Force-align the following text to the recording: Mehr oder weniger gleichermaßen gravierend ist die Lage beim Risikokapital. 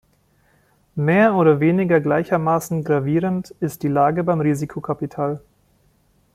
Mehr 0.95 1.35
oder 1.35 1.59
weniger 1.59 1.99
gleichermaßen 1.99 2.83
gravierend 2.83 3.51
ist 3.59 3.83
die 3.83 3.87
Lage 3.87 4.23
beim 4.23 4.41
Risikokapital. 4.41 5.41